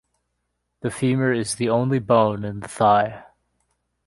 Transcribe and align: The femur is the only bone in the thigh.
The 0.79 0.89
femur 0.89 1.31
is 1.31 1.53
the 1.57 1.69
only 1.69 1.99
bone 1.99 2.43
in 2.43 2.61
the 2.61 2.67
thigh. 2.67 3.23